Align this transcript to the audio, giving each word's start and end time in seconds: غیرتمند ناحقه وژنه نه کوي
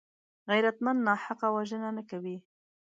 غیرتمند 0.49 0.99
ناحقه 1.07 1.47
وژنه 1.55 1.89
نه 1.97 2.03
کوي 2.09 2.37